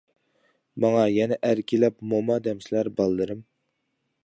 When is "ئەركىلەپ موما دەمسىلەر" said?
1.51-2.91